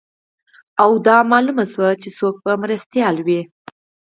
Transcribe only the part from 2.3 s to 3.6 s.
به مرستیال وي